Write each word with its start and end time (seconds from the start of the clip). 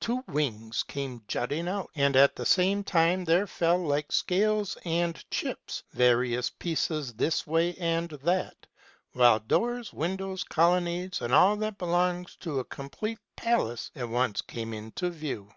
Two 0.00 0.24
wings 0.28 0.82
came 0.84 1.22
jutting 1.28 1.68
out; 1.68 1.90
and 1.94 2.16
at 2.16 2.34
the 2.34 2.46
same 2.46 2.82
time 2.82 3.26
there 3.26 3.46
fell, 3.46 3.76
like 3.76 4.10
scales 4.10 4.78
and 4.86 5.22
chips, 5.30 5.82
various 5.92 6.48
pieces 6.48 7.12
this 7.12 7.46
way 7.46 7.74
and 7.76 8.08
that: 8.08 8.56
while 9.12 9.38
doors, 9.38 9.92
windows, 9.92 10.44
colonnades, 10.44 11.20
and 11.20 11.34
all 11.34 11.56
that 11.56 11.76
belongs 11.76 12.36
to 12.36 12.58
a 12.58 12.64
complete 12.64 13.18
palace, 13.36 13.90
at 13.94 14.08
once 14.08 14.40
came 14.40 14.72
into 14.72 15.10
view. 15.10 15.52